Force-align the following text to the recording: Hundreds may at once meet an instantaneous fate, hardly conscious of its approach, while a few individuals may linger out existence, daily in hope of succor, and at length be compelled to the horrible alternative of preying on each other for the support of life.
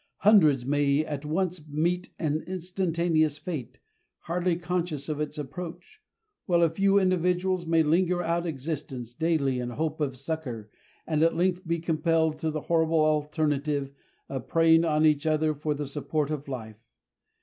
Hundreds 0.21 0.65
may 0.65 1.05
at 1.05 1.25
once 1.25 1.61
meet 1.67 2.09
an 2.17 2.41
instantaneous 2.47 3.37
fate, 3.37 3.77
hardly 4.21 4.55
conscious 4.55 5.07
of 5.07 5.21
its 5.21 5.37
approach, 5.37 6.01
while 6.47 6.63
a 6.63 6.71
few 6.71 6.97
individuals 6.97 7.67
may 7.67 7.83
linger 7.83 8.19
out 8.23 8.47
existence, 8.47 9.13
daily 9.13 9.59
in 9.59 9.69
hope 9.69 10.01
of 10.01 10.17
succor, 10.17 10.71
and 11.05 11.21
at 11.21 11.35
length 11.35 11.67
be 11.67 11.77
compelled 11.77 12.39
to 12.39 12.49
the 12.49 12.61
horrible 12.61 13.01
alternative 13.05 13.93
of 14.27 14.47
preying 14.47 14.83
on 14.83 15.05
each 15.05 15.27
other 15.27 15.53
for 15.53 15.75
the 15.75 15.85
support 15.85 16.31
of 16.31 16.47
life. 16.47 16.81